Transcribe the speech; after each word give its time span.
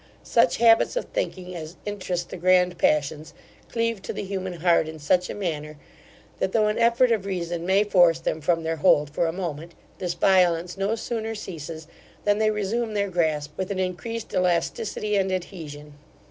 Such 0.23 0.57
habits 0.57 0.95
of 0.95 1.05
thinking 1.05 1.55
as 1.55 1.75
interest 1.85 2.31
the 2.31 2.37
grand 2.37 2.79
passions, 2.79 3.35
cleave 3.71 4.01
to 4.01 4.13
the 4.13 4.23
human 4.23 4.53
heart 4.53 4.87
in 4.87 4.97
such 4.97 5.29
a 5.29 5.35
manner, 5.35 5.77
that 6.39 6.53
though 6.53 6.65
an 6.65 6.79
effort 6.79 7.11
of 7.11 7.27
reason 7.27 7.67
may 7.67 7.83
force 7.83 8.17
them 8.17 8.41
from 8.41 8.63
their 8.63 8.77
hold 8.77 9.11
for 9.11 9.27
a 9.27 9.31
moment, 9.31 9.73
this 9.99 10.15
violence 10.15 10.75
no 10.75 10.95
sooner 10.95 11.35
ceases, 11.35 11.85
than 12.23 12.39
they 12.39 12.49
resume 12.49 12.95
their 12.95 13.11
grasp 13.11 13.55
with 13.59 13.69
an 13.69 13.77
increased 13.77 14.33
elasticity 14.33 15.17
and 15.17 15.31
adhesion. 15.31 15.93